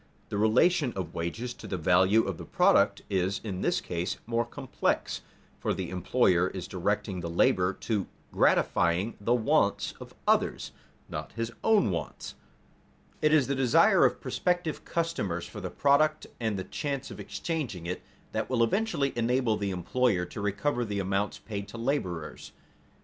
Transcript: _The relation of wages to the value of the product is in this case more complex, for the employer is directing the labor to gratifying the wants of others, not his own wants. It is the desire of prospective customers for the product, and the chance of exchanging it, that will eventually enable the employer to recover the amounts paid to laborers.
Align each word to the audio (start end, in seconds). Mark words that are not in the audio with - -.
_The 0.29 0.37
relation 0.39 0.93
of 0.95 1.13
wages 1.13 1.53
to 1.53 1.67
the 1.67 1.77
value 1.77 2.23
of 2.25 2.39
the 2.39 2.43
product 2.43 3.03
is 3.07 3.39
in 3.43 3.61
this 3.61 3.79
case 3.81 4.17
more 4.25 4.45
complex, 4.45 5.21
for 5.59 5.75
the 5.75 5.91
employer 5.91 6.47
is 6.47 6.67
directing 6.67 7.19
the 7.19 7.29
labor 7.29 7.71
to 7.81 8.07
gratifying 8.31 9.15
the 9.21 9.35
wants 9.35 9.93
of 9.99 10.15
others, 10.27 10.71
not 11.07 11.33
his 11.33 11.51
own 11.63 11.91
wants. 11.91 12.33
It 13.21 13.31
is 13.31 13.45
the 13.45 13.53
desire 13.53 14.03
of 14.03 14.19
prospective 14.19 14.83
customers 14.85 15.45
for 15.45 15.61
the 15.61 15.69
product, 15.69 16.25
and 16.39 16.57
the 16.57 16.63
chance 16.63 17.11
of 17.11 17.19
exchanging 17.19 17.85
it, 17.85 18.01
that 18.31 18.49
will 18.49 18.63
eventually 18.63 19.13
enable 19.15 19.55
the 19.55 19.69
employer 19.69 20.25
to 20.25 20.41
recover 20.41 20.83
the 20.83 20.97
amounts 20.97 21.37
paid 21.37 21.67
to 21.67 21.77
laborers. 21.77 22.53